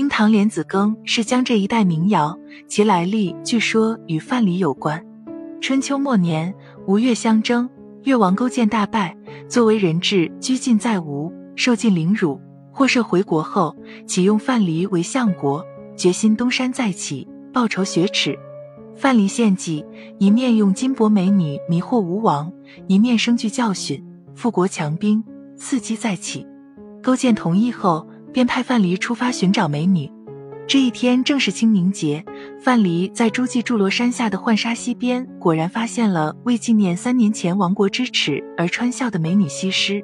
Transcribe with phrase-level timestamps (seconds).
[0.00, 2.34] 冰糖莲子羹是江浙一带民谣，
[2.66, 5.04] 其来历据说与范蠡有关。
[5.60, 6.54] 春秋末年，
[6.86, 7.68] 吴越相争，
[8.04, 9.14] 越王勾践大败，
[9.46, 12.40] 作为人质拘禁在吴，受尽凌辱。
[12.72, 13.76] 获赦回国后，
[14.06, 15.62] 启用范蠡为相国，
[15.94, 18.34] 决心东山再起，报仇雪耻。
[18.96, 19.84] 范蠡献计，
[20.18, 22.50] 一面用金帛美女迷惑吴王，
[22.86, 24.02] 一面生具教训，
[24.34, 25.22] 富国强兵，
[25.58, 26.46] 伺机再起。
[27.02, 30.10] 勾践同意后，便派范蠡出发寻找美女。
[30.66, 32.24] 这一天正是清明节，
[32.62, 40.00] 范蠡在诸暨筑罗山下的浣纱溪边，果然发现了为纪念三年前亡国之耻而穿孝的美女西施。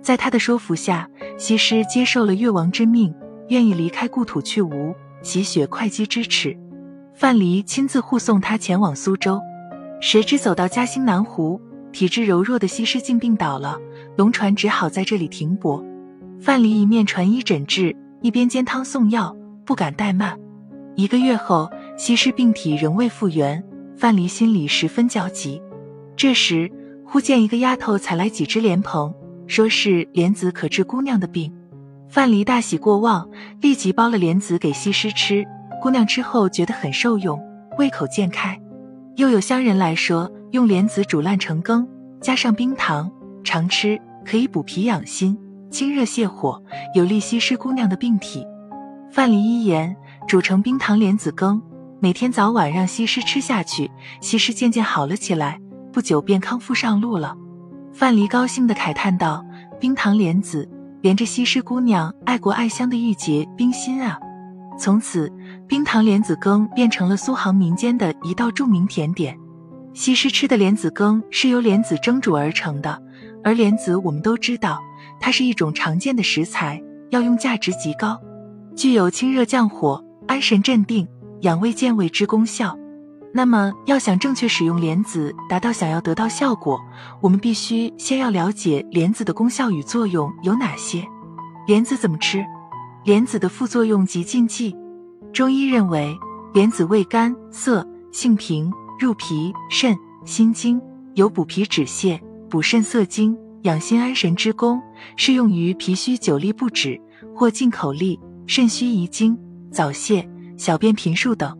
[0.00, 3.12] 在他的说服下，西施接受了越王之命，
[3.48, 6.56] 愿意离开故土去吴，洗雪会稽之耻。
[7.12, 9.40] 范蠡亲自护送她前往苏州，
[10.00, 11.60] 谁知走到嘉兴南湖，
[11.90, 13.78] 体质柔弱的西施竟病倒了，
[14.16, 15.84] 龙船只好在这里停泊。
[16.40, 19.34] 范蠡一面传医诊治，一边煎汤送药，
[19.64, 20.38] 不敢怠慢。
[20.96, 23.62] 一个月后，西施病体仍未复原，
[23.96, 25.60] 范蠡心里十分焦急。
[26.16, 26.70] 这时，
[27.04, 29.12] 忽见一个丫头采来几只莲蓬。
[29.46, 31.52] 说是莲子可治姑娘的病，
[32.08, 33.28] 范蠡大喜过望，
[33.60, 35.44] 立即包了莲子给西施吃。
[35.82, 37.38] 姑娘吃后觉得很受用，
[37.76, 38.58] 胃口渐开。
[39.16, 41.86] 又有乡人来说，用莲子煮烂成羹，
[42.22, 43.10] 加上冰糖，
[43.44, 45.36] 常吃可以补脾养心、
[45.74, 46.62] 清热泻火，
[46.94, 48.46] 有利西施姑娘的病体。
[49.10, 49.96] 范蠡一言，
[50.28, 51.60] 煮成冰糖莲子羹，
[51.98, 53.90] 每天早晚让西施吃下去。
[54.20, 55.60] 西施渐渐好了起来，
[55.92, 57.34] 不久便康复上路了。
[57.92, 59.44] 范蠡高兴地慨叹道
[59.80, 64.16] ：“冰糖莲子，连着西施姑娘爱国爱乡的玉洁冰心啊！”
[64.78, 65.28] 从此，
[65.66, 69.36] 冰糖莲子羹变成了苏杭民间的一道著名甜点。
[69.92, 73.02] 西施吃的莲子羹是由莲子蒸煮而成的，
[73.42, 74.80] 而莲子我们都知道，
[75.24, 78.20] 它是一种常见的食材，药用价值极高，
[78.76, 81.08] 具有清热降火、安神镇定、
[81.40, 82.76] 养胃健胃之功效。
[83.32, 86.78] 那么，要想正确使用莲子，达到想要得到效果，
[87.22, 91.02] 我们必须先要了解莲子的功效与作用有哪些。
[91.66, 92.44] 莲子怎么吃？
[93.04, 94.76] 莲子的副作用及禁忌。
[95.32, 96.14] 中医认为，
[96.52, 99.96] 莲子味甘涩，性平，入脾、肾、
[100.26, 100.78] 心经，
[101.14, 104.82] 有补脾止泻、补肾涩精、养心安神之功，
[105.16, 107.00] 适用于脾虚久立不止
[107.34, 109.38] 或进口利、肾虚遗精、
[109.70, 111.56] 早泄、小便频数等。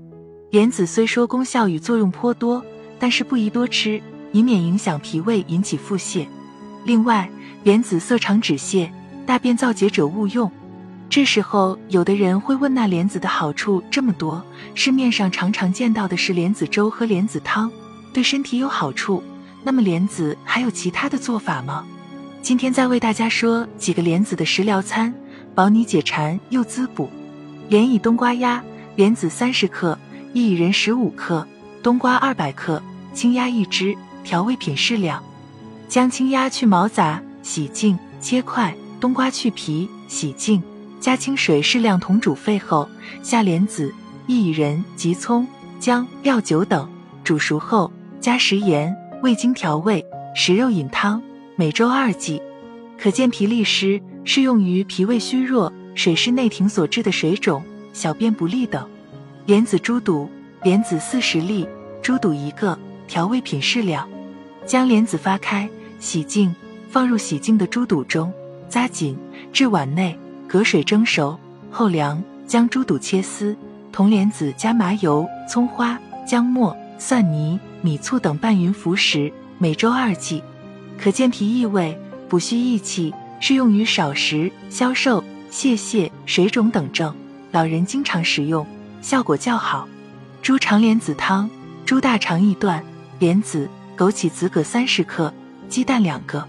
[0.51, 2.63] 莲子虽说功效与作用颇多，
[2.99, 6.27] 但是不宜多吃，以免影响脾胃，引起腹泻。
[6.85, 7.27] 另外，
[7.63, 8.91] 莲子色常止泻，
[9.25, 10.53] 大便燥结者勿用。
[11.09, 14.45] 这时候，有的人会问：那莲子的好处这么多，
[14.75, 17.73] 市面上常常见到的是莲子粥和莲子汤，
[18.13, 19.23] 对身体有好处，
[19.63, 21.87] 那么莲子还有其他的做法吗？
[22.45, 25.15] 今天再为大家说几个莲子的食疗餐，
[25.55, 27.09] 保你解馋又滋补。
[27.71, 28.63] 莲以冬瓜鸭，
[28.97, 29.99] 莲子三十克。
[30.35, 31.49] 薏苡仁十五克，
[31.83, 32.83] 冬瓜二百克，
[33.15, 35.25] 青鸭一只，调味品适量。
[35.89, 40.63] 将青鸭去毛杂，洗净切块；冬瓜去皮，洗净，
[41.01, 42.87] 加清水适量同煮沸后，
[43.23, 43.91] 下莲子、
[44.29, 45.49] 薏苡仁及葱、
[45.81, 46.87] 姜、料酒等，
[47.25, 47.91] 煮熟后
[48.21, 50.05] 加食盐、味精调味。
[50.37, 51.23] 食肉饮汤，
[51.57, 52.43] 每周二剂。
[52.99, 58.89] 可见脾利湿，适用于脾胃虚弱、水湿内停所致的水肿、小便不利等。
[59.47, 60.29] 莲子猪肚，
[60.63, 61.67] 莲子四十粒，
[62.03, 64.09] 猪肚一个，调味品适量。
[64.67, 65.69] 将莲子发开，
[66.01, 66.55] 洗净，
[66.89, 68.33] 放入洗净的猪肚中，
[68.69, 69.17] 扎紧，
[69.53, 71.39] 置碗内，隔水蒸熟
[71.71, 72.23] 后凉。
[72.47, 73.57] 将猪肚切丝，
[73.91, 75.99] 同莲子加麻油、葱花、
[76.29, 80.43] 姜末、蒜泥、米醋等拌匀服食，每周二剂。
[80.99, 87.15] 可健脾益胃、补虚益气，适用于少食、消瘦、泄泻、水肿等症，
[87.53, 88.67] 老人经常食用。
[89.03, 89.87] 效果较好。
[90.41, 91.49] 猪肠莲子汤：
[91.85, 92.83] 猪大肠一段，
[93.19, 95.33] 莲子、枸杞子各三十克，
[95.69, 96.47] 鸡蛋两个。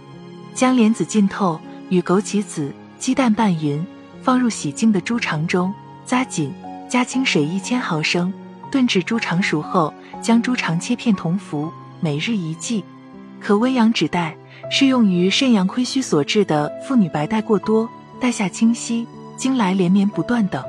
[0.53, 3.85] 将莲子浸透，与枸杞子、鸡蛋拌匀，
[4.21, 5.73] 放入洗净的猪肠中，
[6.05, 6.53] 扎紧，
[6.89, 8.33] 加清水一千毫升，
[8.71, 11.69] 炖至猪肠熟后，将猪肠切片同服，
[11.99, 12.83] 每日一剂，
[13.45, 14.35] 可微阳止带，
[14.71, 17.87] 适用于肾阳亏虚所致的妇女白带过多、
[18.19, 19.05] 带下清晰、
[19.37, 20.63] 经来连绵不断等。